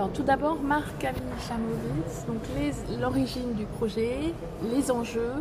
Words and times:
Alors 0.00 0.14
tout 0.14 0.22
d'abord, 0.22 0.62
Marc 0.62 0.98
Chamovitz, 1.02 2.24
donc 2.26 2.40
l'origine 2.98 3.52
du 3.52 3.66
projet, 3.66 4.32
les 4.72 4.90
enjeux 4.90 5.34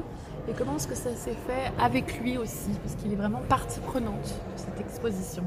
et 0.50 0.51
comment 0.51 0.75
est-ce 0.75 0.89
que 0.89 0.96
ça 0.96 1.16
s'est 1.16 1.38
fait 1.47 1.71
avec 1.82 2.19
lui 2.19 2.37
aussi, 2.37 2.72
parce 2.83 2.95
qu'il 2.95 3.14
est 3.14 3.16
vraiment 3.16 3.40
partie 3.48 3.80
prenante 3.80 4.22
de 4.22 4.58
cette 4.58 4.77
exposition. 4.82 5.43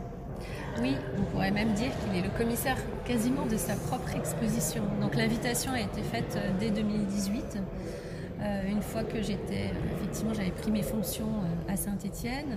Oui, 0.80 0.96
on 1.18 1.24
pourrait 1.24 1.50
même 1.50 1.74
dire 1.74 1.90
qu'il 2.00 2.18
est 2.18 2.22
le 2.22 2.38
commissaire 2.38 2.78
quasiment 3.04 3.44
de 3.44 3.58
sa 3.58 3.74
propre 3.74 4.16
exposition. 4.16 4.82
Donc 5.02 5.14
l'invitation 5.14 5.72
a 5.72 5.80
été 5.80 6.00
faite 6.00 6.34
euh, 6.38 6.50
dès 6.58 6.70
2018. 6.70 7.58
Euh, 8.40 8.62
une 8.66 8.80
fois 8.80 9.04
que 9.04 9.20
j'étais, 9.20 9.72
effectivement, 9.94 10.32
j'avais 10.32 10.52
pris 10.52 10.70
mes 10.70 10.82
fonctions 10.82 11.28
euh, 11.28 11.72
à 11.72 11.76
Saint-Étienne 11.76 12.56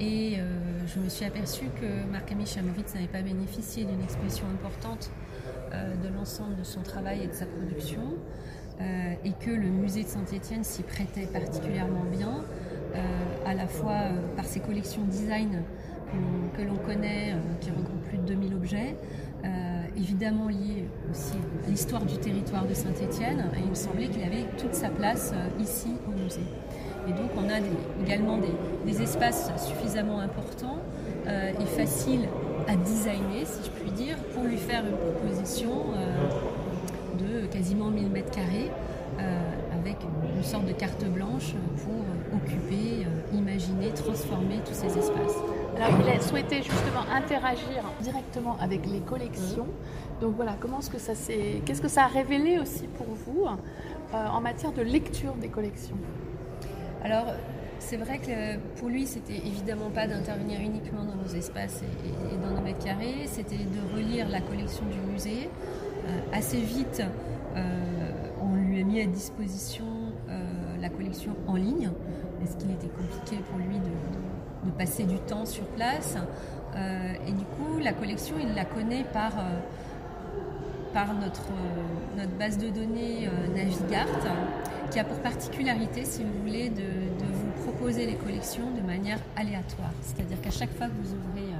et 0.00 0.38
je 0.86 1.00
me 1.00 1.08
suis 1.08 1.24
aperçue 1.24 1.66
que 1.80 2.10
Marc-Ami 2.10 2.46
Chamovitz 2.46 2.94
n'avait 2.94 3.06
pas 3.06 3.22
bénéficié 3.22 3.84
d'une 3.84 4.02
exposition 4.02 4.44
importante 4.52 5.10
de 5.72 6.08
l'ensemble 6.14 6.56
de 6.56 6.64
son 6.64 6.82
travail 6.82 7.22
et 7.22 7.26
de 7.26 7.32
sa 7.32 7.46
production 7.46 8.02
et 8.80 9.32
que 9.40 9.50
le 9.50 9.68
musée 9.68 10.02
de 10.02 10.08
Saint-Étienne 10.08 10.64
s'y 10.64 10.82
prêtait 10.82 11.26
particulièrement 11.26 12.04
bien, 12.10 12.44
à 13.46 13.54
la 13.54 13.66
fois 13.66 14.00
par 14.36 14.44
ses 14.44 14.60
collections 14.60 15.02
design 15.04 15.62
que 16.56 16.62
l'on 16.62 16.76
connaît, 16.76 17.32
euh, 17.32 17.36
qui 17.60 17.70
regroupe 17.70 18.02
plus 18.08 18.18
de 18.18 18.22
2000 18.24 18.54
objets, 18.54 18.96
euh, 19.44 19.48
évidemment 19.96 20.48
lié 20.48 20.88
aussi 21.10 21.34
à 21.66 21.70
l'histoire 21.70 22.04
du 22.04 22.16
territoire 22.18 22.66
de 22.66 22.74
Saint-Étienne, 22.74 23.44
et 23.56 23.60
il 23.60 23.70
me 23.70 23.74
semblait 23.74 24.08
qu'il 24.08 24.22
avait 24.22 24.46
toute 24.58 24.74
sa 24.74 24.88
place 24.88 25.32
euh, 25.34 25.62
ici 25.62 25.88
au 26.06 26.22
musée. 26.22 26.46
Et 27.08 27.12
donc 27.12 27.30
on 27.36 27.48
a 27.48 27.58
également 28.04 28.38
des, 28.38 29.02
espaces 29.02 29.50
suffisamment 29.56 30.20
importants 30.20 30.78
et 31.26 31.66
faciles 31.66 32.28
à 32.68 32.76
designer, 32.76 33.44
si 33.44 33.64
je 33.64 33.70
puis 33.70 33.90
dire, 33.90 34.16
pour 34.34 34.44
lui 34.44 34.56
faire 34.56 34.84
une 34.86 34.96
proposition 34.96 35.70
de 37.18 37.46
quasiment 37.46 37.90
1000 37.90 38.08
mètres 38.10 38.30
carrés 38.30 38.70
avec 39.72 39.96
une 40.36 40.42
sorte 40.42 40.66
de 40.66 40.72
carte 40.72 41.04
blanche 41.06 41.54
pour 41.78 42.38
occuper, 42.38 43.06
imaginer, 43.34 43.90
transformer 43.90 44.60
tous 44.64 44.74
ces 44.74 44.98
espaces. 44.98 45.38
Alors, 45.76 45.98
il 46.00 46.08
a 46.08 46.20
souhaité 46.20 46.58
justement 46.58 47.04
interagir 47.12 47.82
directement 48.00 48.56
avec 48.60 48.86
les 48.86 49.00
collections. 49.00 49.66
Donc 50.20 50.36
voilà, 50.36 50.54
comment 50.60 50.78
est-ce 50.78 50.90
que 50.90 50.98
ça 50.98 51.14
s'est, 51.14 51.62
qu'est-ce 51.64 51.82
que 51.82 51.88
ça 51.88 52.04
a 52.04 52.06
révélé 52.06 52.58
aussi 52.58 52.86
pour 52.86 53.06
vous 53.08 53.46
euh, 53.46 54.26
en 54.28 54.40
matière 54.40 54.72
de 54.72 54.82
lecture 54.82 55.34
des 55.34 55.48
collections? 55.48 55.96
Alors, 57.04 57.26
c'est 57.78 57.96
vrai 57.96 58.18
que 58.18 58.56
pour 58.80 58.88
lui, 58.88 59.06
c'était 59.06 59.36
évidemment 59.36 59.90
pas 59.90 60.06
d'intervenir 60.06 60.60
uniquement 60.60 61.04
dans 61.04 61.16
nos 61.16 61.28
espaces 61.36 61.82
et, 61.82 62.36
dans 62.42 62.54
nos 62.54 62.62
mètres 62.62 62.84
carrés, 62.84 63.26
c'était 63.26 63.56
de 63.56 63.94
relire 63.94 64.28
la 64.28 64.40
collection 64.40 64.84
du 64.86 65.12
musée. 65.12 65.50
Euh, 66.06 66.36
assez 66.36 66.60
vite, 66.60 67.02
euh, 67.56 68.10
on 68.40 68.54
lui 68.56 68.80
a 68.80 68.84
mis 68.84 69.00
à 69.00 69.06
disposition 69.06 69.84
la 70.80 70.90
collection 70.90 71.34
en 71.46 71.54
ligne, 71.54 71.88
est-ce 72.42 72.58
qu'il 72.58 72.70
était 72.70 72.88
compliqué 72.88 73.42
pour 73.48 73.56
lui 73.56 73.76
de 74.64 74.70
passer 74.70 75.04
du 75.04 75.18
temps 75.18 75.46
sur 75.46 75.64
place. 75.68 76.16
Euh, 76.76 77.12
et 77.28 77.32
du 77.32 77.44
coup, 77.44 77.78
la 77.82 77.92
collection, 77.92 78.36
il 78.40 78.54
la 78.54 78.64
connaît 78.64 79.04
par, 79.12 79.38
euh, 79.38 79.60
par 80.94 81.12
notre, 81.14 81.50
euh, 81.50 82.16
notre 82.16 82.32
base 82.38 82.56
de 82.56 82.68
données 82.70 83.28
Navigart, 83.54 84.06
qui 84.90 84.98
a 84.98 85.04
pour 85.04 85.18
particularité, 85.18 86.04
si 86.04 86.22
vous 86.22 86.32
voulez, 86.40 86.70
de, 86.70 86.82
vous 87.20 87.62
proposer 87.64 88.06
les 88.06 88.14
collections 88.14 88.70
de 88.70 88.80
manière 88.80 89.18
aléatoire. 89.36 89.92
C'est-à-dire 90.00 90.40
qu'à 90.40 90.50
chaque 90.50 90.74
fois 90.76 90.86
que 90.86 90.92
vous 91.02 91.14
ouvrez 91.14 91.50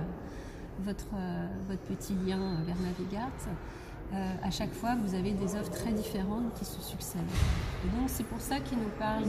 votre, 0.84 1.06
votre 1.68 1.80
petit 1.82 2.14
lien 2.26 2.38
vers 2.66 2.76
Navigart, 2.76 3.30
à 4.42 4.50
chaque 4.50 4.72
fois, 4.72 4.94
vous 5.02 5.14
avez 5.14 5.32
des 5.32 5.56
offres 5.56 5.70
très 5.70 5.90
différentes 5.90 6.54
qui 6.58 6.64
se 6.64 6.80
succèdent. 6.80 7.22
Et 7.84 7.98
donc, 7.98 8.08
c'est 8.08 8.26
pour 8.26 8.40
ça 8.40 8.60
qu'il 8.60 8.78
nous 8.78 8.92
parle 8.98 9.24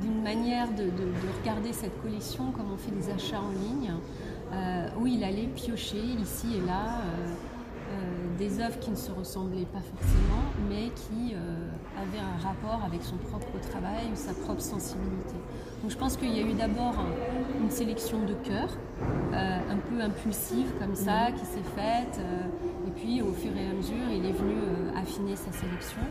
d'une 0.00 0.22
manière 0.22 0.68
de, 0.72 0.90
regarder 1.40 1.72
cette 1.72 2.00
collection 2.02 2.50
comme 2.52 2.72
on 2.72 2.76
fait 2.76 2.90
des 2.90 3.10
achats 3.10 3.40
en 3.40 3.50
ligne, 3.50 3.92
euh, 4.52 4.88
où 4.98 5.06
il 5.06 5.22
allait 5.24 5.46
piocher 5.46 6.02
ici 6.22 6.56
et 6.56 6.66
là 6.66 7.00
euh, 7.00 7.26
euh, 7.26 7.34
des 8.38 8.60
œuvres 8.60 8.78
qui 8.78 8.90
ne 8.90 8.96
se 8.96 9.10
ressemblaient 9.10 9.66
pas 9.72 9.80
forcément, 9.80 10.44
mais 10.68 10.90
qui 10.94 11.34
avaient 11.96 12.18
un 12.18 12.38
rapport 12.46 12.84
avec 12.84 13.02
son 13.02 13.16
propre 13.16 13.58
travail 13.70 14.06
ou 14.12 14.16
sa 14.16 14.32
propre 14.32 14.60
sensibilité. 14.60 15.34
Donc 15.82 15.90
je 15.90 15.96
pense 15.96 16.16
qu'il 16.16 16.32
y 16.36 16.40
a 16.40 16.42
eu 16.42 16.54
d'abord 16.54 16.94
une 17.60 17.70
sélection 17.70 18.18
de 18.24 18.34
cœur, 18.34 18.68
un 19.32 19.76
peu 19.88 20.00
impulsive 20.00 20.72
comme 20.78 20.94
ça, 20.94 21.32
qui 21.32 21.44
s'est 21.44 21.68
faite, 21.74 22.20
et 22.86 22.90
puis 22.90 23.22
au 23.22 23.32
fur 23.32 23.50
et 23.56 23.68
à 23.68 23.72
mesure, 23.72 24.08
il 24.10 24.24
est 24.26 24.32
venu 24.32 24.56
affiner 24.96 25.36
sa 25.36 25.52
sélection. 25.52 26.02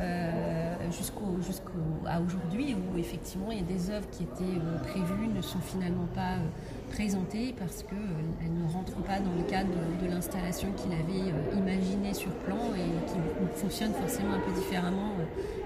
Euh, 0.00 0.74
jusqu'à 0.90 2.20
aujourd'hui 2.26 2.74
où 2.74 2.98
effectivement 2.98 3.50
il 3.50 3.58
y 3.58 3.60
a 3.60 3.64
des 3.64 3.90
œuvres 3.90 4.08
qui 4.10 4.22
étaient 4.22 4.58
euh, 4.58 4.78
prévues 4.78 5.28
ne 5.28 5.42
sont 5.42 5.58
finalement 5.58 6.06
pas 6.14 6.36
euh, 6.36 6.90
présentées 6.90 7.54
parce 7.58 7.82
qu'elles 7.82 8.54
ne 8.54 8.72
rentrent 8.72 9.02
pas 9.02 9.20
dans 9.20 9.34
le 9.36 9.42
cadre 9.44 9.70
de, 10.02 10.08
l'installation 10.08 10.68
qu'il 10.72 10.92
avait 10.92 11.32
imaginée 11.56 12.14
sur 12.14 12.30
plan 12.30 12.74
et 12.74 13.12
qui 13.12 13.60
fonctionne 13.60 13.92
forcément 13.92 14.32
un 14.32 14.40
peu 14.40 14.52
différemment 14.52 15.12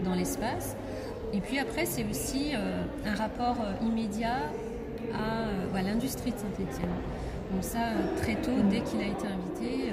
dans 0.04 0.14
l'espace. 0.14 0.76
Et 1.32 1.40
puis 1.40 1.58
après, 1.58 1.86
c'est 1.86 2.04
aussi 2.04 2.52
un 2.54 3.14
rapport 3.14 3.56
immédiat 3.82 4.50
à, 5.14 5.82
l'industrie 5.82 6.32
de 6.32 6.36
Saint-Étienne. 6.36 6.90
Donc 7.52 7.62
ça, 7.62 7.78
très 8.20 8.34
tôt, 8.34 8.52
dès 8.70 8.80
qu'il 8.80 9.00
a 9.00 9.06
été 9.06 9.26
invité, 9.26 9.92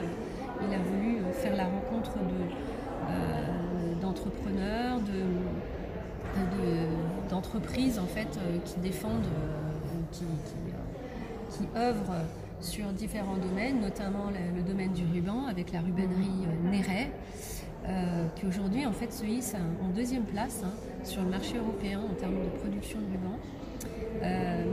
il 0.67 0.73
a 0.73 0.79
voulu 0.79 1.19
faire 1.33 1.55
la 1.55 1.65
rencontre 1.65 2.11
de 2.17 3.60
d'entrepreneurs, 4.21 4.99
d'entreprises 7.29 7.99
en 7.99 8.05
fait 8.05 8.27
euh, 8.37 8.57
qui 8.65 8.79
défendent, 8.79 9.25
euh, 9.25 10.01
qui, 10.11 10.23
euh, 10.23 11.49
qui, 11.49 11.77
œuvrent 11.77 12.25
sur 12.59 12.85
différents 12.87 13.37
domaines, 13.37 13.81
notamment 13.81 14.29
le, 14.29 14.61
domaine 14.61 14.93
du 14.93 15.03
ruban 15.11 15.47
avec 15.47 15.71
la 15.71 15.79
rubanerie 15.81 16.47
Néret, 16.69 17.09
qui 18.35 18.45
aujourd'hui 18.45 18.85
en 18.85 18.91
fait 18.91 19.11
se 19.11 19.25
hisse 19.25 19.55
en 19.83 19.89
deuxième 19.89 20.23
place 20.23 20.61
hein, 20.63 20.71
sur 21.03 21.23
le 21.23 21.29
marché 21.29 21.57
européen 21.57 21.99
en 21.99 22.13
termes 22.13 22.35
de 22.35 22.59
production 22.59 22.99
de 22.99 23.05
ruban. 23.05 23.39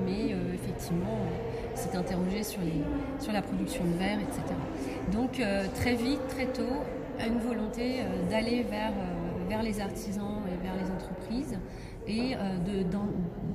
mais 0.05 0.35
effectivement, 0.53 1.17
s'est 1.75 1.97
interrogé 1.97 2.43
sur, 2.43 2.61
les, 2.61 2.85
sur 3.19 3.33
la 3.33 3.41
production 3.41 3.85
de 3.85 3.97
verre, 3.97 4.19
etc. 4.21 4.43
Donc 5.11 5.41
très 5.77 5.95
vite, 5.95 6.21
très 6.29 6.47
tôt, 6.47 6.85
une 7.27 7.39
volonté 7.39 8.03
d'aller 8.31 8.65
vers 8.65 8.93
vers 9.49 9.63
les 9.63 9.81
artisans 9.81 10.43
et 10.47 10.63
vers 10.63 10.77
les 10.77 10.91
entreprises 10.91 11.59
et 12.09 12.35
euh, 12.35 12.83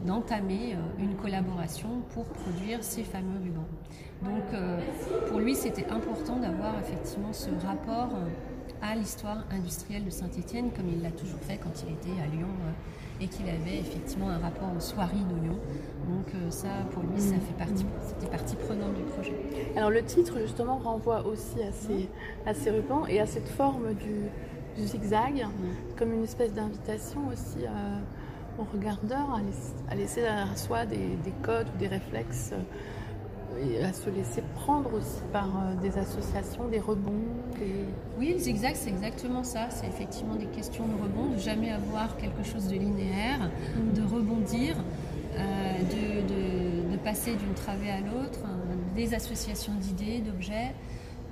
d'entamer 0.05 0.75
euh, 0.75 1.03
une 1.03 1.15
collaboration 1.15 1.89
pour 2.13 2.25
produire 2.25 2.83
ces 2.83 3.03
fameux 3.03 3.39
rubans. 3.43 3.67
Donc 4.21 4.53
euh, 4.53 4.79
pour 5.27 5.39
lui, 5.39 5.55
c'était 5.55 5.87
important 5.89 6.37
d'avoir 6.37 6.75
effectivement 6.79 7.33
ce 7.33 7.49
rapport 7.65 8.11
à 8.81 8.95
l'histoire 8.95 9.43
industrielle 9.51 10.05
de 10.05 10.09
Saint-Étienne, 10.09 10.71
comme 10.75 10.87
il 10.89 11.01
l'a 11.01 11.11
toujours 11.11 11.39
fait 11.39 11.57
quand 11.57 11.83
il 11.83 11.93
était 11.93 12.21
à 12.21 12.27
Lyon 12.27 12.47
et 13.21 13.27
qu'il 13.27 13.47
avait 13.47 13.79
effectivement 13.79 14.29
un 14.29 14.39
rapport 14.39 14.69
aux 14.75 14.79
soieries 14.79 15.25
de 15.29 15.45
Lyon. 15.45 15.57
Donc 16.09 16.51
ça, 16.51 16.67
pour 16.91 17.03
lui, 17.03 17.19
ça 17.19 17.35
fait 17.35 17.57
partie, 17.57 17.85
c'était 18.01 18.29
partie 18.29 18.55
prenante 18.55 18.93
du 18.93 19.03
projet. 19.03 19.35
Alors 19.77 19.89
le 19.89 20.03
titre, 20.03 20.37
justement, 20.41 20.77
renvoie 20.77 21.25
aussi 21.25 21.63
à 21.63 21.71
ces, 21.71 22.09
à 22.45 22.53
ces 22.53 22.71
rubans 22.71 23.05
et 23.07 23.21
à 23.21 23.25
cette 23.25 23.47
forme 23.47 23.93
du, 23.93 24.29
du 24.75 24.87
zigzag, 24.87 25.45
comme 25.97 26.13
une 26.13 26.23
espèce 26.23 26.53
d'invitation 26.53 27.21
aussi 27.27 27.65
euh, 27.65 27.99
aux 28.59 28.65
regardeurs 28.71 29.39
à 29.89 29.95
laisser, 29.95 30.21
derrière 30.21 30.57
soi 30.57 30.85
des, 30.85 31.17
codes 31.41 31.67
ou 31.75 31.77
des 31.77 31.87
réflexes 31.87 32.51
euh, 32.53 33.79
et 33.79 33.83
à 33.83 33.93
se 33.93 34.09
laisser 34.09 34.41
prendre 34.55 34.93
aussi 34.93 35.21
par 35.31 35.45
euh, 35.45 35.75
des 35.81 35.97
associations, 35.97 36.67
des 36.67 36.79
rebonds. 36.79 37.21
Oui, 38.17 38.33
le 38.33 38.39
zigzag, 38.39 38.75
c'est 38.75 38.89
exactement 38.89 39.43
ça. 39.43 39.69
C'est 39.69 39.87
effectivement 39.87 40.35
des 40.35 40.47
questions 40.47 40.87
de 40.87 40.93
rebond, 40.93 41.33
de 41.35 41.39
jamais 41.39 41.71
avoir 41.71 42.17
quelque 42.17 42.43
chose 42.43 42.67
de 42.67 42.75
linéaire, 42.75 43.39
mm. 43.75 43.93
de 43.93 44.01
rebondir, 44.01 44.75
de, 45.35 46.91
de, 46.91 46.97
passer 47.03 47.35
d'une 47.35 47.53
travée 47.53 47.89
à 47.89 47.99
l'autre, 47.99 48.39
des 48.95 49.13
associations 49.13 49.73
d'idées, 49.73 50.19
d'objets. 50.19 50.73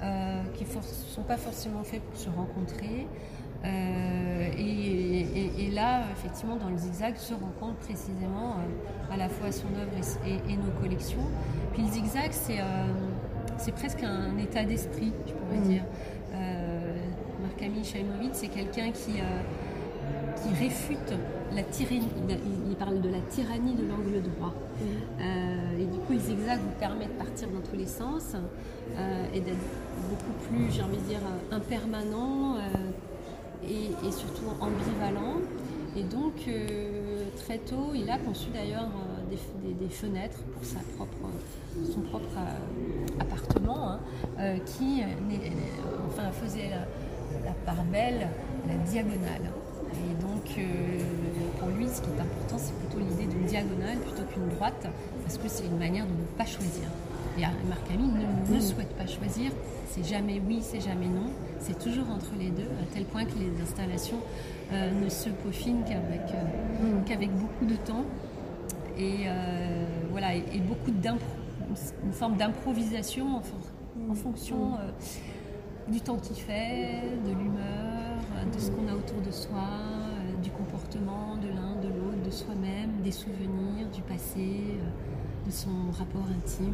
Euh, 0.04 0.42
qui 0.56 0.66
ne 0.66 0.82
sont 1.14 1.22
pas 1.22 1.38
forcément 1.38 1.84
faits 1.84 2.02
pour 2.02 2.20
se 2.20 2.30
rencontrer. 2.30 3.08
Euh, 3.64 4.50
et, 4.58 5.70
là, 5.72 6.02
effectivement, 6.12 6.56
dans 6.56 6.70
le 6.70 6.78
zigzag 6.78 7.18
se 7.18 7.36
rencontre 7.36 7.76
précisément 7.76 8.56
euh, 8.58 9.14
à 9.14 9.18
la 9.18 9.30
fois 9.30 9.52
son 9.52 9.68
œuvre 9.68 9.92
et, 10.26 10.58
nos 10.58 10.72
collections. 10.82 11.28
Puis 11.74 11.84
le 11.84 11.90
zigzag, 11.90 12.32
c'est 12.32 13.72
presque 13.74 14.02
un 14.02 14.36
état 14.40 14.64
d'esprit, 14.64 15.14
je 15.28 15.34
pourrais 15.34 15.60
mmh. 15.60 15.70
dire. 15.70 15.84
Marc-Ami 17.44 17.84
Chaïmovitz, 17.84 18.40
c'est 18.40 18.48
quelqu'un 18.48 18.92
qui, 18.92 19.20
qui 20.42 20.50
réfute 20.64 21.14
la 21.54 21.64
tyrannie, 21.64 22.08
il, 22.70 22.76
parle 22.76 23.02
de 23.02 23.10
la 23.10 23.20
tyrannie 23.30 23.74
de 23.74 23.84
l'angle 23.88 24.22
droit. 24.22 24.54
et 25.20 25.86
du 25.86 26.00
coup, 26.00 26.14
le 26.14 26.20
zigzag 26.20 26.60
vous 26.60 26.80
permet 26.80 27.06
de 27.06 27.12
partir 27.12 27.50
dans 27.50 27.60
tous 27.60 27.76
les 27.76 27.86
sens 27.86 28.36
et 29.34 29.40
d'être 29.40 29.58
beaucoup 30.10 30.34
plus, 30.48 30.72
j'ai 30.72 30.82
envie 30.82 30.98
de 30.98 31.04
dire, 31.04 31.20
impermanent 31.52 32.56
et, 33.64 34.12
surtout 34.12 34.46
ambivalent. 34.60 35.42
Et 35.96 36.04
donc, 36.04 36.50
très 37.44 37.58
tôt, 37.58 37.92
il 37.94 38.10
a 38.10 38.18
conçu 38.18 38.50
d'ailleurs 38.54 38.90
des, 39.30 39.74
des, 39.74 39.90
fenêtres 39.90 40.40
pour 40.54 40.64
sa 40.64 40.80
propre, 40.96 41.30
son 41.94 42.02
propre 42.02 42.38
appartement, 43.20 44.00
hein, 44.40 44.56
qui 44.66 45.04
enfin, 46.08 46.32
faisait 46.32 46.70
la, 46.70 46.88
la 47.46 47.54
part 47.66 47.84
belle, 47.86 48.28
la 48.68 48.76
diagonale. 48.90 49.52
Et 49.94 50.22
donc, 50.22 50.58
euh, 50.58 50.62
pour 51.60 51.70
lui, 51.70 51.88
ce 51.88 52.02
qui 52.02 52.10
est 52.10 52.22
important, 52.22 52.58
c'est 52.58 52.74
plutôt 52.74 53.00
l'idée 53.00 53.26
d'une 53.26 53.46
diagonale 53.46 53.98
plutôt 53.98 54.24
qu'une 54.24 54.48
droite, 54.50 54.88
parce 55.24 55.38
que 55.38 55.48
c'est 55.48 55.66
une 55.66 55.78
manière 55.78 56.06
de 56.06 56.12
ne 56.12 56.38
pas 56.38 56.46
choisir. 56.46 56.88
Et 57.38 57.42
Marc 57.42 57.88
Camille 57.88 58.12
ne, 58.50 58.58
mm. 58.58 58.62
souhaite 58.62 58.94
pas 58.98 59.08
choisir, 59.08 59.52
c'est 59.88 60.06
jamais 60.06 60.42
oui, 60.46 60.60
c'est 60.62 60.82
jamais 60.82 61.08
non, 61.08 61.32
c'est 61.60 61.80
toujours 61.80 62.10
entre 62.10 62.32
les 62.38 62.50
deux, 62.50 62.68
à 62.82 62.94
tel 62.94 63.06
point 63.06 63.24
que 63.24 63.38
les 63.40 63.62
installations 63.64 64.20
euh, 64.74 64.92
ne 64.92 65.10
se 65.10 65.30
peaufinent 65.30 65.84
qu'avec 65.86 66.22
euh, 66.34 67.00
mm. 67.00 67.06
qu'avec 67.06 67.32
beaucoup 67.32 67.66
de 67.66 67.76
temps 67.76 68.04
et 68.98 69.28
voilà 70.12 70.36
et, 70.36 70.60
beaucoup 70.60 70.92
une 72.04 72.12
forme 72.12 72.36
d'improvisation 72.36 73.38
en, 74.10 74.14
fonction 74.14 74.72
mm. 75.88 75.92
du 75.92 76.02
temps 76.02 76.18
qu'il 76.18 76.36
fait, 76.36 77.02
de 77.26 77.30
l'humeur 77.30 78.01
de 78.46 78.60
ce 78.60 78.72
qu'on 78.72 78.88
a 78.88 78.96
autour 78.96 79.22
de 79.22 79.32
soi, 79.32 79.60
euh, 79.60 80.42
du 80.42 80.50
comportement 80.52 81.36
de 81.38 81.48
l'un, 81.48 81.76
de 81.82 81.88
l'autre, 81.88 82.22
de 82.26 82.32
soi-même, 82.32 83.02
des 83.04 83.12
souvenirs, 83.12 83.88
du 83.94 84.02
passé, 84.02 84.40
euh, 84.40 85.46
de 85.46 85.52
son 85.52 85.92
rapport 85.98 86.26
intime 86.38 86.74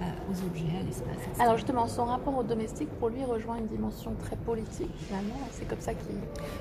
euh, 0.00 0.04
aux 0.30 0.46
objets, 0.46 0.76
à 0.78 0.82
l'espace. 0.84 1.40
Alors 1.40 1.56
justement, 1.56 1.86
son 1.86 2.04
rapport 2.04 2.36
au 2.36 2.42
domestique, 2.42 2.88
pour 2.98 3.08
lui, 3.08 3.24
rejoint 3.24 3.56
une 3.56 3.66
dimension 3.66 4.14
très 4.18 4.36
politique, 4.36 4.90
finalement. 4.98 5.36
C'est 5.52 5.66
comme 5.66 5.80
ça 5.80 5.94
qu'il 5.94 6.16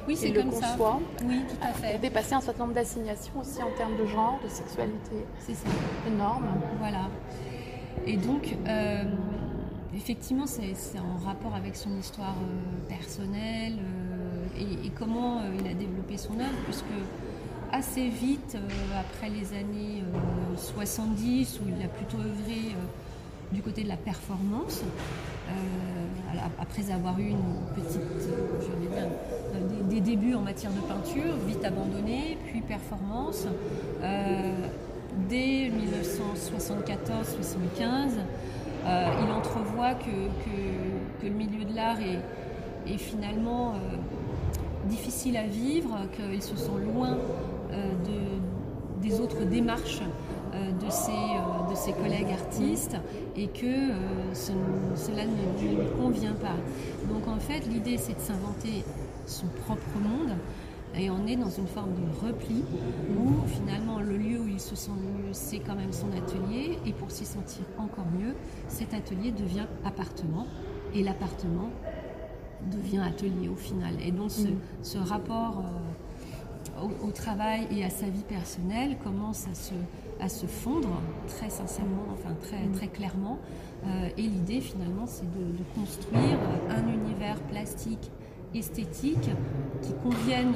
oui, 0.08 0.16
c'est 0.16 0.30
le 0.30 0.42
comme 0.42 0.52
conçoit. 0.52 1.00
Ça. 1.18 1.26
Oui, 1.26 1.42
tout 1.50 1.68
à 1.68 1.74
fait. 1.74 1.98
Dépasser 2.00 2.36
un 2.36 2.42
certain 2.42 2.64
nombre 2.64 2.76
d'assignations 2.76 3.40
aussi 3.40 3.62
en 3.62 3.72
termes 3.78 3.98
de 3.98 4.06
genre, 4.06 4.40
de 4.44 4.50
sexualité. 4.50 5.26
C'est 5.40 5.56
ça. 5.56 5.68
De 6.08 6.16
normes. 6.16 6.48
Voilà. 6.80 7.10
Et 8.06 8.18
donc, 8.18 8.56
effectivement, 9.96 10.46
c'est 10.46 10.74
en 11.00 11.26
rapport 11.26 11.56
avec 11.56 11.76
son 11.76 11.98
histoire 11.98 12.36
personnelle 12.88 13.80
et, 14.58 14.90
comment 14.98 15.40
euh, 15.40 15.58
il 15.60 15.68
a 15.68 15.74
développé 15.74 16.18
son 16.18 16.34
œuvre, 16.34 16.58
puisque 16.66 16.86
assez 17.72 18.08
vite, 18.08 18.56
euh, 18.56 19.00
après 19.00 19.30
les 19.30 19.54
années 19.58 20.04
70, 20.56 21.60
euh, 21.60 21.64
où 21.64 21.70
il 21.76 21.84
a 21.84 21.88
plutôt 21.88 22.18
œuvré 22.18 22.76
du 23.52 23.62
côté 23.62 23.84
de 23.84 23.90
la 23.90 23.98
performance, 23.98 24.82
après 26.60 26.92
avoir 26.92 27.20
eu 27.20 27.30
une 27.30 27.60
petite, 27.76 28.02
des, 29.90 30.02
débuts 30.02 30.34
en 30.34 30.42
matière 30.42 30.72
de 30.72 30.80
peinture, 30.80 31.36
vite 31.48 31.64
abandonné, 31.64 32.40
puis 32.48 32.62
performance. 32.62 33.46
dès 35.30 35.70
1974-75, 35.70 38.14
il 38.88 39.32
entrevoit 39.32 39.94
que, 39.94 40.28
que, 41.22 41.28
le 41.28 41.34
milieu 41.34 41.66
de 41.66 41.76
l'art 41.76 42.00
est, 42.02 42.24
finalement 42.98 43.76
difficile 44.86 45.38
à 45.38 45.48
vivre, 45.48 45.98
qu'ils 46.16 46.42
se 46.42 46.56
sont 46.56 46.78
loin 46.78 47.18
euh, 47.72 47.92
de, 48.06 49.08
des 49.08 49.20
autres 49.20 49.44
démarches 49.44 50.02
euh, 50.54 50.72
de, 50.72 50.90
ses, 50.90 51.12
euh, 51.12 51.70
de 51.70 51.76
ses 51.76 51.94
collègues 51.94 52.32
artistes 52.32 52.98
et 53.36 53.48
que 53.48 53.92
cela 54.34 55.26
ne 55.26 55.62
lui 55.62 55.78
convient 56.02 56.34
pas. 56.34 56.56
Donc 57.10 57.28
en 57.28 57.40
fait, 57.40 57.66
l'idée 57.68 57.98
c'est 57.98 58.16
de 58.16 58.20
s'inventer 58.20 58.84
son 59.26 59.48
propre 59.66 59.98
monde 60.02 60.36
et 60.98 61.10
on 61.10 61.28
est 61.28 61.36
dans 61.36 61.50
une 61.50 61.68
forme 61.68 61.92
de 61.94 62.28
repli 62.28 62.64
où 63.18 63.46
finalement 63.48 64.00
le 64.00 64.18
lieu 64.18 64.40
où 64.40 64.48
il 64.48 64.60
se 64.60 64.76
sent 64.76 64.92
mieux, 64.92 65.34
c'est 65.34 65.60
quand 65.60 65.76
même 65.76 65.92
son 65.92 66.08
atelier 66.12 66.80
et 66.86 66.94
pour 66.94 67.12
s'y 67.12 67.26
sentir 67.26 67.64
encore 67.78 68.06
mieux, 68.18 68.34
cet 68.70 68.94
atelier 68.94 69.32
devient 69.32 69.66
appartement 69.84 70.48
et 70.94 71.04
l'appartement 71.04 71.70
devient 72.72 73.00
atelier 73.00 73.50
au 73.50 73.56
final. 73.56 73.94
Et 74.04 74.12
donc 74.12 74.32
ce, 74.32 74.98
mm. 74.98 75.02
rapport 75.04 75.64
euh, 76.82 76.88
au, 77.04 77.12
travail 77.12 77.68
et 77.72 77.84
à 77.84 77.90
sa 77.90 78.08
vie 78.08 78.24
personnelle 78.28 78.98
commence 79.04 79.48
à 79.48 79.56
se, 79.56 79.74
à 80.20 80.30
se 80.30 80.46
fondre 80.46 81.02
très 81.28 81.50
sincèrement, 81.50 82.06
enfin 82.14 82.34
très, 82.42 82.66
mm. 82.66 82.72
très 82.74 82.88
clairement. 82.88 83.40
Euh, 83.86 84.10
et 84.18 84.24
l'idée 84.24 84.62
finalement 84.62 85.06
c'est 85.06 85.26
de, 85.26 85.64
construire 85.76 86.40
un 86.70 86.88
univers 86.88 87.40
plastique, 87.42 88.12
esthétique, 88.54 89.30
qui 89.82 89.94
convienne 90.02 90.56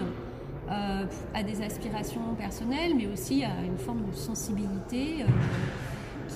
euh, 0.71 1.05
à 1.33 1.43
des 1.43 1.61
aspirations 1.61 2.33
personnelles, 2.37 2.93
mais 2.95 3.07
aussi 3.07 3.43
à 3.43 3.61
une 3.63 3.77
forme 3.77 4.05
de 4.09 4.15
sensibilité 4.15 5.25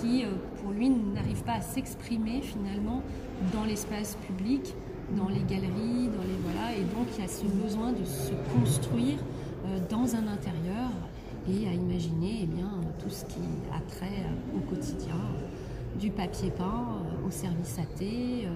qui, 0.02 0.26
pour 0.62 0.72
lui, 0.72 0.90
n'arrive 0.90 1.44
pas 1.44 1.54
à 1.54 1.62
s'exprimer 1.62 2.42
finalement 2.42 3.02
dans 3.54 3.64
l'espace 3.64 4.18
public 4.28 4.76
dans 5.12 5.30
les 5.30 5.42
galeries, 5.42 6.08
dans 6.08 6.24
les 6.24 6.38
voilà, 6.44 6.74
et 6.76 6.82
donc 6.82 7.08
il 7.16 7.22
y 7.22 7.26
a 7.26 7.28
ce 7.28 7.46
besoin 7.46 7.92
de 7.92 8.04
se 8.04 8.34
construire 8.54 9.18
euh, 9.66 9.80
dans 9.90 10.16
un 10.16 10.28
intérieur 10.28 10.90
et 11.48 11.68
à 11.68 11.74
imaginer 11.74 12.42
eh 12.44 12.46
bien, 12.46 12.72
tout 13.00 13.10
ce 13.10 13.26
qui 13.26 13.42
a 13.72 13.80
trait 13.90 14.26
euh, 14.26 14.58
au 14.58 14.62
quotidien, 14.70 15.16
du 16.00 16.10
papier 16.10 16.50
peint 16.50 16.66
euh, 16.66 17.28
au 17.28 17.32
service 17.32 17.78
à 17.80 17.86
thé, 17.98 18.48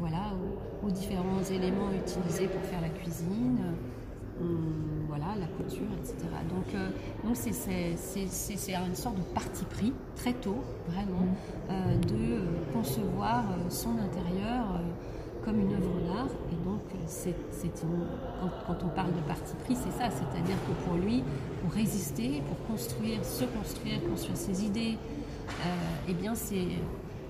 voilà, 0.00 0.32
aux, 0.82 0.90
différents 0.90 1.42
éléments 1.50 1.90
utilisés 1.92 2.46
pour 2.46 2.62
faire 2.62 2.80
la 2.80 2.88
cuisine, 2.88 3.58
voilà, 5.08 5.34
la 5.38 5.46
couture, 5.46 5.88
etc. 6.00 6.14
Donc, 6.48 6.80
donc 7.24 7.36
c'est, 7.36 8.72
une 8.72 8.94
sorte 8.94 9.16
de 9.16 9.34
parti 9.34 9.64
pris 9.64 9.92
très 10.14 10.32
tôt, 10.32 10.62
vraiment, 10.86 11.26
mmh. 11.68 12.00
de 12.06 12.72
concevoir 12.72 13.44
son 13.68 13.98
intérieur 13.98 14.80
comme 15.48 15.60
une 15.60 15.72
œuvre 15.72 16.00
d'art. 16.06 16.28
Et 16.52 16.64
donc, 16.68 16.80
c'est, 17.06 17.34
quand, 18.66 18.78
on 18.84 18.88
parle 18.88 19.14
de 19.14 19.20
parti 19.26 19.54
pris, 19.64 19.76
c'est 19.76 19.90
ça. 19.98 20.10
C'est-à-dire 20.10 20.56
que 20.66 20.86
pour 20.86 20.98
lui, 20.98 21.24
pour 21.62 21.72
résister, 21.72 22.42
pour 22.46 22.66
construire, 22.66 23.24
se 23.24 23.44
construire, 23.44 24.02
construire 24.08 24.36
ses 24.36 24.64
idées, 24.64 24.98
euh, 25.48 25.64
eh 26.08 26.12
bien, 26.12 26.34
c'est, 26.34 26.68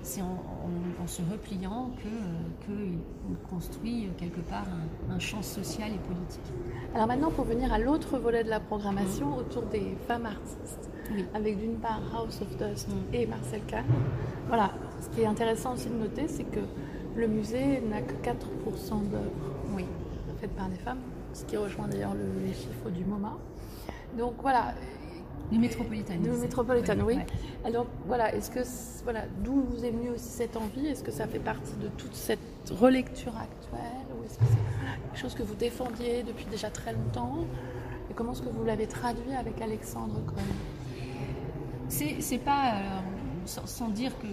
c'est 0.01 0.21
en, 0.21 1.07
se 1.07 1.21
repliant 1.31 1.91
que, 2.03 2.71
euh, 2.71 3.33
construit 3.49 4.09
quelque 4.17 4.41
part 4.41 4.65
un, 5.09 5.17
champ 5.17 5.41
social 5.41 5.89
et 5.89 5.97
politique. 6.07 6.53
Alors 6.93 7.07
maintenant, 7.07 7.31
pour 7.31 7.45
venir 7.45 7.73
à 7.73 7.79
l'autre 7.79 8.19
volet 8.19 8.43
de 8.43 8.49
la 8.49 8.59
programmation, 8.59 9.37
autour 9.37 9.63
des 9.63 9.95
femmes 10.07 10.27
artistes, 10.27 10.89
avec 11.33 11.57
d'une 11.57 11.77
part 11.77 12.01
House 12.13 12.41
of 12.41 12.57
Dust 12.57 12.89
et 13.11 13.25
Marcel 13.25 13.61
Kahn. 13.65 13.85
Voilà, 14.47 14.71
ce 15.01 15.09
qui 15.09 15.21
est 15.21 15.25
intéressant 15.25 15.73
aussi 15.73 15.89
de 15.89 15.95
noter, 15.95 16.27
c'est 16.27 16.43
que 16.43 16.59
le 17.19 17.27
musée 17.27 17.81
n'a 17.81 18.01
que 18.01 18.13
4% 18.13 19.09
d'œuvres 19.09 19.23
oui. 19.75 19.85
faites 20.39 20.51
par 20.51 20.69
des 20.69 20.77
femmes, 20.77 20.99
ce 21.33 21.43
qui 21.43 21.57
rejoint 21.57 21.87
d'ailleurs 21.87 22.15
les 22.15 22.53
chiffres 22.53 22.89
du 22.89 23.03
MoMA. 23.03 23.37
Donc 24.17 24.35
voilà. 24.41 24.73
Du 25.51 25.59
métropolitaine. 25.59 26.21
Du 26.21 26.29
métropolitaine, 26.29 27.01
oui. 27.01 27.17
Alors 27.65 27.87
voilà, 28.05 28.33
est-ce 28.35 28.51
que 28.51 28.59
voilà, 29.03 29.23
d'où 29.43 29.63
vous 29.69 29.83
est 29.83 29.89
venue 29.89 30.11
aussi 30.11 30.29
cette 30.29 30.55
envie? 30.55 30.87
Est-ce 30.87 31.03
que 31.03 31.11
ça 31.11 31.27
fait 31.27 31.39
partie 31.39 31.73
de 31.81 31.87
toute 31.87 32.13
cette 32.13 32.39
relecture 32.71 33.35
actuelle 33.35 34.05
ou 34.15 34.23
est-ce 34.25 34.37
que 34.37 34.45
c'est 34.45 35.07
quelque 35.07 35.19
chose 35.19 35.33
que 35.33 35.43
vous 35.43 35.55
défendiez 35.55 36.23
depuis 36.23 36.45
déjà 36.45 36.69
très 36.69 36.93
longtemps? 36.93 37.45
Et 38.09 38.13
comment 38.13 38.33
est-ce 38.33 38.43
que 38.43 38.49
vous 38.49 38.63
l'avez 38.63 38.87
traduit 38.87 39.33
avec 39.33 39.59
Alexandre 39.59 40.21
Cohen? 40.25 40.55
C'est 41.89 42.37
pas 42.37 42.75
sans, 43.49 43.89
dire 43.89 44.11
que, 44.19 44.27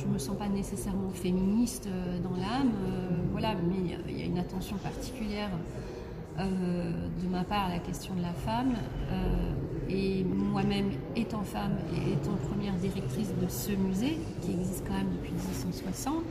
je 0.00 0.06
ne 0.06 0.12
me 0.12 0.18
sens 0.18 0.36
pas 0.36 0.48
nécessairement 0.48 1.10
féministe 1.10 1.88
euh, 1.88 2.18
dans 2.20 2.36
l'âme, 2.36 2.72
euh, 2.86 3.08
voilà, 3.32 3.54
mais 3.54 3.96
il 4.08 4.18
y 4.18 4.22
a 4.22 4.26
une 4.26 4.38
attention 4.38 4.76
particulière 4.76 5.50
euh, 6.38 6.92
de 7.22 7.28
ma 7.28 7.42
part 7.42 7.66
à 7.66 7.70
la 7.70 7.78
question 7.78 8.14
de 8.14 8.22
la 8.22 8.32
femme. 8.32 8.74
et 9.88 10.22
moi-même, 10.24 10.90
étant 11.16 11.42
femme 11.42 11.78
et 11.94 12.12
étant 12.12 12.36
première 12.48 12.74
directrice 12.74 13.32
de 13.42 13.48
ce 13.48 13.72
musée, 13.72 14.18
qui 14.42 14.52
existe 14.52 14.84
quand 14.86 14.94
même 14.94 15.10
depuis 15.12 15.32
1960, 15.32 16.22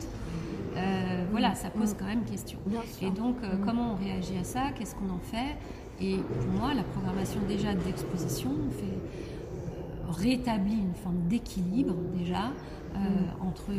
voilà, 1.30 1.54
ça 1.54 1.70
pose 1.70 1.94
quand 1.98 2.06
même 2.06 2.24
question. 2.24 2.58
Et 3.02 3.10
donc, 3.10 3.36
comment 3.64 3.94
on 3.94 4.04
réagit 4.04 4.38
à 4.40 4.44
ça? 4.44 4.70
Qu'est-ce 4.76 4.94
qu'on 4.94 5.10
en 5.10 5.18
fait? 5.18 5.56
Et 6.00 6.16
pour 6.16 6.52
moi, 6.52 6.74
la 6.74 6.84
programmation 6.84 7.40
déjà 7.48 7.74
d'exposition 7.74 8.50
fait 8.70 9.27
rétablit 10.20 10.78
une 10.78 10.94
forme 10.94 11.20
d'équilibre 11.28 11.94
déjà 12.16 12.52
euh, 12.94 12.98
entre 13.40 13.70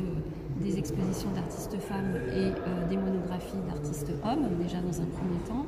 des 0.61 0.77
expositions 0.77 1.31
d'artistes 1.31 1.77
femmes 1.79 2.15
et 2.31 2.51
euh, 2.51 2.87
des 2.89 2.97
monographies 2.97 3.57
d'artistes 3.67 4.11
hommes, 4.23 4.47
déjà 4.61 4.79
dans 4.79 5.01
un 5.01 5.05
premier 5.05 5.39
temps. 5.47 5.65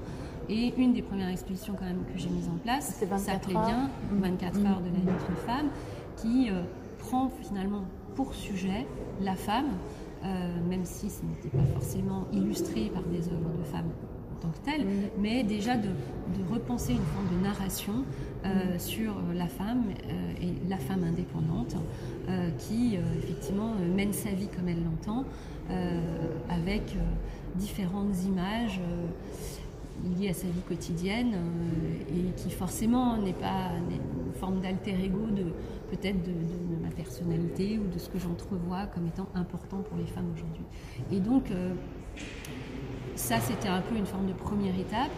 Et 0.50 0.74
une 0.78 0.94
des 0.94 1.02
premières 1.02 1.30
expositions 1.30 1.76
quand 1.78 1.86
même 1.86 2.04
que 2.14 2.18
j'ai 2.18 2.30
mise 2.30 2.48
en 2.48 2.58
place 2.58 3.04
s'appelait 3.18 3.54
bien 3.54 3.90
24 4.12 4.60
mmh. 4.60 4.66
heures 4.66 4.82
de 4.82 4.86
la 4.86 5.00
vie 5.00 5.26
d'une 5.26 5.36
femme, 5.46 5.70
qui 6.18 6.50
euh, 6.50 6.64
prend 7.00 7.30
finalement 7.42 7.84
pour 8.16 8.34
sujet 8.34 8.86
la 9.22 9.36
femme 9.36 9.72
même 10.70 10.86
si 10.86 11.10
ce 11.10 11.24
n'était 11.26 11.50
pas 11.50 11.64
forcément 11.74 12.28
illustré 12.32 12.92
par 12.94 13.02
des 13.02 13.28
œuvres 13.30 13.58
de 13.58 13.64
femmes 13.64 13.90
tant 14.42 14.50
que 14.50 14.66
telles, 14.66 14.86
mais 15.20 15.44
déjà 15.44 15.76
de, 15.78 15.90
repenser 16.52 16.94
une 16.94 17.00
forme 17.00 17.28
de 17.38 17.44
narration 17.44 18.04
sur 18.78 19.14
la 19.34 19.48
femme 19.48 19.84
et 20.42 20.54
la 20.70 20.78
femme 20.78 21.04
indépendante 21.04 21.76
qui 22.58 22.98
effectivement 23.20 23.74
mène 23.96 24.14
sa 24.14 24.32
vie 24.32 24.48
comme 24.48 24.68
elle 24.68 24.84
l'entend, 24.84 25.26
avec 26.50 26.96
différentes 27.56 28.24
images 28.26 28.80
liées 30.18 30.30
à 30.30 30.34
sa 30.34 30.48
vie 30.48 30.62
quotidienne 30.68 31.36
et 32.10 32.32
qui 32.42 32.50
forcément 32.50 33.18
n'est 33.18 33.34
pas 33.34 33.72
une 33.78 34.34
forme 34.34 34.60
d'alter 34.62 34.96
ego 35.04 35.28
de 35.28 35.46
peut-être 35.92 36.24
de, 36.24 36.32
ma 36.82 36.90
personnalité 36.90 37.80
ou 37.80 37.94
de 37.94 38.00
ce 38.00 38.10
que 38.10 38.18
j'entrevois 38.18 38.88
comme 38.88 39.08
étant 39.08 39.28
important 39.36 39.78
pour 39.78 39.98
les 39.98 40.06
femmes 40.06 40.32
aujourd'hui. 40.34 40.64
Et 41.12 41.20
donc 41.20 41.46
ça 43.32 43.40
c'était 43.40 43.70
un 43.70 43.80
peu 43.80 43.96
une 43.96 44.06
forme 44.06 44.28
de 44.28 44.34
première 44.34 44.78
étape. 44.78 45.16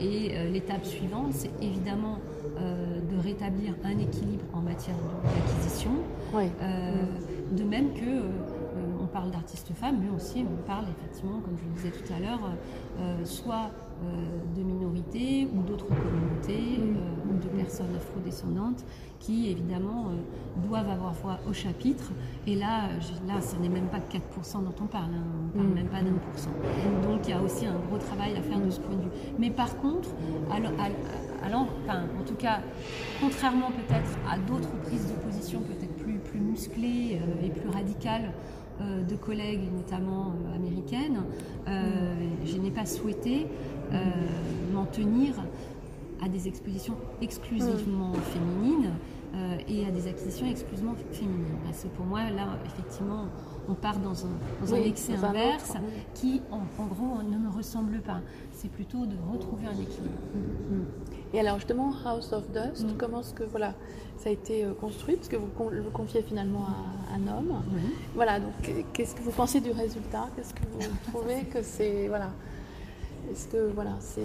Et 0.00 0.28
l'étape 0.52 0.84
suivante, 0.84 1.32
c'est 1.32 1.50
évidemment 1.60 2.18
de 2.60 3.18
rétablir 3.20 3.74
un 3.82 3.98
équilibre 3.98 4.44
en 4.52 4.60
matière 4.60 4.94
d'acquisition. 5.24 5.90
De 6.32 7.64
même 7.64 7.92
que 7.92 8.22
on 9.00 9.06
parle 9.06 9.32
d'artistes 9.32 9.72
femmes, 9.74 9.98
mais 10.00 10.14
aussi 10.14 10.44
on 10.48 10.62
parle 10.64 10.84
effectivement, 10.96 11.40
comme 11.40 11.56
je 11.58 11.64
le 11.64 11.70
disais 11.70 11.90
tout 11.90 12.12
à 12.12 12.20
l'heure, 12.20 13.24
soit 13.24 13.70
de 14.56 14.62
minorités 14.62 15.48
ou 15.54 15.62
d'autres 15.62 15.86
communautés 15.86 16.80
ou 17.28 17.34
de 17.38 17.48
personnes 17.60 17.94
afrodescendantes 17.96 18.84
qui 19.18 19.50
évidemment 19.50 20.10
doivent 20.66 20.88
avoir 20.88 21.12
voix 21.14 21.38
au 21.48 21.52
chapitre. 21.52 22.12
Et 22.46 22.54
là, 22.54 22.88
là 23.26 23.40
ce 23.40 23.56
n'est 23.56 23.68
même 23.68 23.88
pas 23.88 23.98
4% 23.98 24.64
dont 24.64 24.74
on 24.80 24.86
parle, 24.86 25.14
hein. 25.14 25.24
on 25.54 25.58
ne 25.58 25.64
parle 25.64 25.74
même 25.74 25.88
pas 25.88 26.02
d'un 26.02 26.12
pour 26.12 26.38
cent. 26.38 26.52
Donc 27.02 27.20
il 27.24 27.30
y 27.30 27.32
a 27.32 27.40
aussi 27.40 27.66
un 27.66 27.78
gros 27.88 27.98
travail 27.98 28.36
à 28.36 28.42
faire 28.42 28.60
de 28.60 28.70
ce 28.70 28.80
point 28.80 28.96
de 28.96 29.02
vue. 29.02 29.10
Mais 29.38 29.50
par 29.50 29.76
contre, 29.78 30.10
alors, 31.42 31.66
enfin, 31.84 32.02
en 32.20 32.24
tout 32.24 32.34
cas, 32.34 32.60
contrairement 33.20 33.70
peut-être 33.70 34.18
à 34.30 34.38
d'autres 34.38 34.70
prises 34.84 35.06
de 35.06 35.14
position 35.24 35.60
peut-être 35.60 35.96
plus, 35.96 36.18
plus 36.18 36.40
musclées 36.40 37.20
et 37.42 37.50
plus 37.50 37.68
radicales, 37.70 38.32
de 39.08 39.16
collègues, 39.16 39.72
notamment 39.74 40.34
américaines, 40.54 41.22
je 41.66 42.58
n'ai 42.58 42.70
pas 42.70 42.84
souhaité 42.84 43.46
m'en 44.72 44.84
tenir 44.86 45.34
à 46.22 46.28
des 46.28 46.48
expositions 46.48 46.96
exclusivement 47.20 48.12
féminines 48.14 48.90
et 49.68 49.86
à 49.86 49.90
des 49.90 50.08
acquisitions 50.08 50.46
exclusivement 50.46 50.94
féminines. 51.12 51.58
Parce 51.64 51.82
que 51.82 51.88
pour 51.88 52.06
moi, 52.06 52.30
là, 52.30 52.58
effectivement, 52.64 53.26
on 53.68 53.74
part 53.74 53.98
dans 53.98 54.24
un, 54.24 54.76
excès 54.76 55.14
inverse 55.14 55.74
qui, 56.14 56.40
en, 56.50 56.86
gros, 56.86 57.22
ne 57.22 57.36
me 57.36 57.50
ressemble 57.50 58.00
pas. 58.00 58.20
C'est 58.52 58.70
plutôt 58.70 59.06
de 59.06 59.16
retrouver 59.30 59.66
un 59.66 59.72
équilibre. 59.72 60.18
Et 61.34 61.40
alors, 61.40 61.56
justement, 61.56 61.92
House 62.04 62.32
of 62.32 62.44
Dust, 62.52 62.86
comment 62.96 63.20
est-ce 63.20 63.34
que 63.34 63.44
voilà, 63.44 63.74
ça 64.16 64.28
a 64.28 64.32
été 64.32 64.64
construit? 64.80 65.16
Parce 65.16 65.28
que 65.28 65.36
vous 65.36 65.48
le 65.70 65.82
confiez 65.90 66.22
finalement 66.22 66.66
à 66.66 67.16
un 67.16 67.38
homme. 67.38 67.62
Voilà, 68.14 68.40
donc 68.40 68.52
qu'est-ce 68.92 69.14
que 69.14 69.22
vous 69.22 69.32
pensez 69.32 69.60
du 69.60 69.70
résultat? 69.70 70.28
Qu'est-ce 70.36 70.54
que 70.54 70.62
vous 70.72 70.88
trouvez 71.12 71.42
que 71.44 71.62
c'est. 71.62 72.08
Voilà. 72.08 72.30
Est-ce 73.30 73.48
que 73.48 73.70
voilà, 73.74 73.96
c'est 74.00 74.20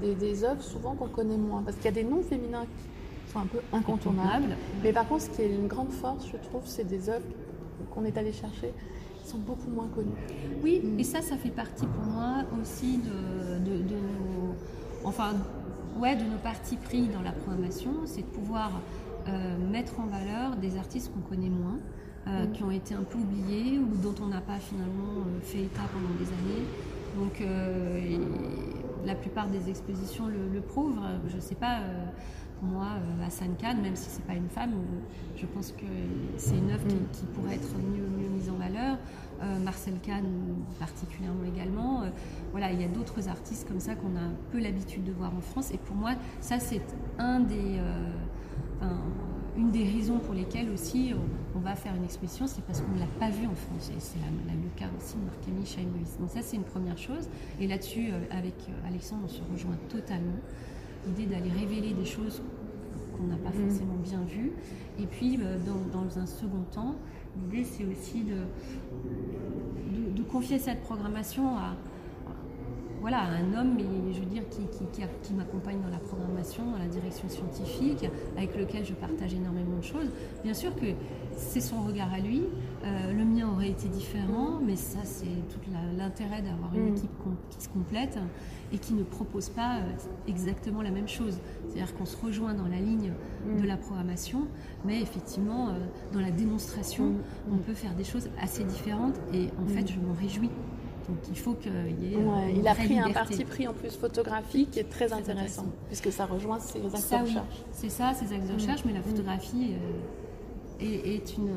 des, 0.00 0.14
des 0.14 0.44
œuvres 0.44 0.62
souvent 0.62 0.94
qu'on 0.94 1.08
connaît 1.08 1.36
moins? 1.36 1.62
Parce 1.62 1.76
qu'il 1.76 1.86
y 1.86 1.88
a 1.88 1.92
des 1.92 2.04
noms 2.04 2.22
féminins 2.22 2.64
qui 2.64 3.32
sont 3.32 3.40
un 3.40 3.46
peu 3.46 3.60
incontournables. 3.72 4.56
Mais 4.82 4.92
par 4.92 5.06
contre, 5.08 5.22
ce 5.24 5.30
qui 5.30 5.42
est 5.42 5.54
une 5.54 5.66
grande 5.66 5.90
force, 5.92 6.26
je 6.26 6.36
trouve, 6.48 6.62
c'est 6.64 6.84
des 6.86 7.08
œuvres 7.08 7.26
qu'on 7.92 8.04
est 8.04 8.16
allé 8.16 8.32
chercher 8.32 8.72
qui 9.20 9.28
sont 9.28 9.38
beaucoup 9.38 9.70
moins 9.70 9.88
connues. 9.94 10.10
Oui, 10.62 10.82
et 10.98 11.04
ça, 11.04 11.20
ça 11.22 11.36
fait 11.36 11.50
partie 11.50 11.86
pour 11.86 12.04
moi 12.04 12.44
aussi 12.60 12.98
de, 12.98 13.58
de, 13.58 13.76
de 13.82 13.94
nos, 13.94 14.54
enfin, 15.04 15.30
ouais, 15.98 16.14
de 16.16 16.24
nos 16.24 16.38
partis 16.38 16.76
pris 16.76 17.08
dans 17.08 17.22
la 17.22 17.32
programmation, 17.32 17.92
c'est 18.04 18.22
de 18.22 18.26
pouvoir 18.26 18.70
mettre 19.70 19.98
en 19.98 20.06
valeur 20.06 20.56
des 20.56 20.76
artistes 20.76 21.12
qu'on 21.12 21.20
connaît 21.28 21.50
moins. 21.50 21.78
qui 22.52 22.62
ont 22.64 22.70
été 22.70 22.94
un 22.94 23.02
peu 23.02 23.18
oubliés 23.18 23.78
ou 23.78 23.86
dont 24.02 24.14
on 24.22 24.26
n'a 24.26 24.40
pas 24.40 24.58
finalement 24.58 25.24
fait 25.42 25.62
état 25.62 25.82
pendant 25.92 26.14
des 26.18 26.26
années. 26.26 26.66
Donc 27.16 27.42
la 29.04 29.14
plupart 29.14 29.48
des 29.48 29.70
expositions 29.70 30.24
le, 30.26 30.60
prouvent. 30.60 31.00
Je 31.28 31.36
ne 31.36 31.40
sais 31.40 31.54
pas, 31.54 31.78
pour 32.60 32.68
moi, 32.68 32.88
Hassan 33.24 33.54
Khan, 33.60 33.76
même 33.82 33.96
si 33.96 34.10
c'est 34.10 34.24
pas 34.24 34.34
une 34.34 34.48
femme, 34.48 34.74
je 35.36 35.46
pense 35.46 35.72
que 35.72 35.86
c'est 36.36 36.56
une 36.58 36.70
œuvre 36.70 36.86
qui, 37.12 37.24
pourrait 37.26 37.54
être 37.54 37.74
mieux, 37.78 38.06
mieux, 38.06 38.28
mise 38.28 38.50
en 38.50 38.56
valeur. 38.56 38.98
Marcel 39.62 39.94
Kahn 40.02 40.24
particulièrement 40.78 41.44
également. 41.44 42.02
voilà, 42.52 42.72
il 42.72 42.80
y 42.80 42.84
a 42.84 42.88
d'autres 42.88 43.28
artistes 43.28 43.68
comme 43.68 43.80
ça 43.80 43.94
qu'on 43.94 44.16
a 44.16 44.20
un 44.20 44.34
peu 44.50 44.58
l'habitude 44.58 45.04
de 45.04 45.12
voir 45.12 45.34
en 45.34 45.40
France. 45.40 45.72
Et 45.72 45.78
pour 45.78 45.96
moi, 45.96 46.12
ça 46.40 46.58
c'est 46.58 46.82
un 47.18 47.40
des, 47.40 47.80
une 49.56 49.70
des 49.70 49.84
raisons 49.84 50.18
pour 50.18 50.34
lesquelles 50.34 50.70
aussi 50.70 51.12
on, 51.54 51.58
va 51.60 51.74
faire 51.74 51.94
une 51.96 52.04
exposition, 52.04 52.46
c'est 52.46 52.62
parce 52.64 52.80
qu'on 52.80 52.92
ne 52.92 53.00
l'a 53.00 53.06
pas 53.18 53.30
vu 53.30 53.46
en 53.46 53.54
France. 53.54 53.90
Et 53.90 53.98
c'est 53.98 54.18
le 54.18 54.78
cas 54.78 54.86
aussi 54.98 55.16
de 55.16 55.24
Marc-Camille 55.24 55.66
Chaimouis. 55.66 56.06
Donc 56.20 56.30
ça, 56.30 56.40
c'est 56.42 56.56
une 56.56 56.64
première 56.64 56.98
chose. 56.98 57.28
Et 57.60 57.66
là-dessus, 57.66 58.10
avec 58.30 58.54
Alexandre, 58.86 59.22
on 59.24 59.28
se 59.28 59.40
rejoint 59.50 59.76
totalement. 59.88 60.36
L'idée 61.06 61.26
d'aller 61.26 61.50
révéler 61.50 61.94
des 61.94 62.04
choses 62.04 62.42
qu'on 63.16 63.26
n'a 63.26 63.36
pas 63.36 63.50
forcément 63.50 63.96
bien 64.02 64.22
vues. 64.24 64.52
Et 65.00 65.06
puis, 65.06 65.38
dans, 65.38 66.00
dans 66.00 66.18
un 66.18 66.26
second 66.26 66.64
temps, 66.72 66.94
l'idée, 67.36 67.64
c'est 67.64 67.84
aussi 67.84 68.22
de, 68.22 68.36
de, 69.96 70.12
de, 70.12 70.22
confier 70.22 70.58
cette 70.58 70.82
programmation 70.82 71.56
à, 71.56 71.76
voilà, 73.00 73.22
un 73.22 73.54
homme, 73.54 73.74
mais 73.76 74.12
je 74.12 74.20
veux 74.20 74.26
dire, 74.26 74.42
qui, 74.48 74.62
qui, 74.66 75.02
qui 75.22 75.34
m'accompagne 75.34 75.80
dans 75.80 75.90
la 75.90 75.98
programmation, 75.98 76.70
dans 76.70 76.78
la 76.78 76.88
direction 76.88 77.28
scientifique, 77.28 78.08
avec 78.36 78.56
lequel 78.56 78.84
je 78.84 78.94
partage 78.94 79.34
énormément 79.34 79.76
de 79.78 79.84
choses. 79.84 80.10
Bien 80.42 80.54
sûr 80.54 80.74
que 80.74 80.86
c'est 81.36 81.60
son 81.60 81.82
regard 81.82 82.12
à 82.12 82.18
lui. 82.18 82.42
Euh, 82.84 83.12
le 83.12 83.24
mien 83.24 83.48
aurait 83.52 83.70
été 83.70 83.88
différent, 83.88 84.60
mais 84.64 84.76
ça, 84.76 85.00
c'est 85.04 85.24
tout 85.24 85.58
l'intérêt 85.96 86.42
d'avoir 86.42 86.74
une 86.74 86.96
équipe 86.96 87.10
qui 87.50 87.64
se 87.64 87.68
complète 87.68 88.18
et 88.72 88.78
qui 88.78 88.94
ne 88.94 89.02
propose 89.02 89.48
pas 89.50 89.78
exactement 90.26 90.82
la 90.82 90.90
même 90.90 91.08
chose. 91.08 91.38
C'est-à-dire 91.68 91.94
qu'on 91.94 92.06
se 92.06 92.16
rejoint 92.16 92.54
dans 92.54 92.66
la 92.66 92.80
ligne 92.80 93.12
de 93.60 93.66
la 93.66 93.76
programmation, 93.76 94.46
mais 94.84 95.00
effectivement, 95.00 95.68
dans 96.12 96.20
la 96.20 96.30
démonstration, 96.30 97.14
on 97.50 97.58
peut 97.58 97.74
faire 97.74 97.94
des 97.94 98.04
choses 98.04 98.28
assez 98.40 98.64
différentes 98.64 99.16
et 99.32 99.48
en 99.62 99.66
fait, 99.66 99.86
je 99.90 99.98
m'en 100.00 100.14
réjouis. 100.14 100.50
Donc 101.08 101.18
il 101.28 101.38
faut 101.38 101.54
qu'il 101.54 101.72
y 101.72 102.14
ait. 102.14 102.16
Ouais, 102.16 102.54
il 102.56 102.66
a 102.66 102.74
pris 102.74 102.98
un 102.98 103.10
parti 103.10 103.44
pris 103.44 103.68
en 103.68 103.72
plus 103.72 103.96
photographique 103.96 104.70
qui 104.72 104.80
est 104.80 104.90
très, 104.90 105.12
intéressant, 105.12 105.66
puisque 105.86 106.10
ça 106.12 106.26
rejoint 106.26 106.58
ses 106.58 106.84
axes 106.84 107.10
de 107.10 107.16
recherche. 107.16 107.56
C'est 107.72 107.90
ça, 107.90 108.12
ses 108.14 108.32
axes 108.34 108.48
de 108.48 108.54
recherche, 108.54 108.84
mais 108.84 108.92
la 108.92 109.02
photographie 109.02 109.74
est, 110.80 111.36
une, 111.36 111.50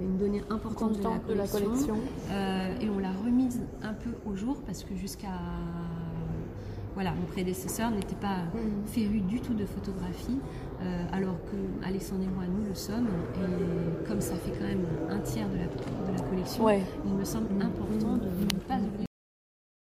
une, 0.00 0.18
donnée 0.18 0.42
importante 0.50 0.98
de 1.28 1.34
la 1.34 1.46
collection. 1.46 1.96
et 2.30 2.88
on 2.88 2.98
l'a 2.98 3.12
remise 3.24 3.60
un 3.82 3.94
peu 3.94 4.10
au 4.26 4.34
jour 4.34 4.56
parce 4.66 4.84
que 4.84 4.94
jusqu'à 4.96 5.28
voilà, 6.98 7.12
mon 7.12 7.26
prédécesseur 7.26 7.92
n'était 7.92 8.16
pas 8.16 8.38
féru 8.86 9.20
du 9.20 9.40
tout 9.40 9.54
de 9.54 9.64
photographie, 9.64 10.40
alors 11.12 11.36
que 11.44 11.86
Alexandre 11.86 12.24
et 12.24 12.34
moi, 12.34 12.42
nous 12.52 12.66
le 12.66 12.74
sommes. 12.74 13.06
Et 13.36 14.04
comme 14.08 14.20
ça 14.20 14.34
fait 14.34 14.50
quand 14.50 14.66
même 14.66 14.84
un 15.08 15.20
tiers 15.20 15.48
de 15.48 15.58
la, 15.58 15.66
de 15.66 16.18
la 16.18 16.28
collection, 16.28 16.68
il 17.06 17.14
me 17.14 17.24
semble 17.24 17.46
important 17.62 18.16
de 18.16 18.26
ne 18.26 18.60
pas 18.66 18.78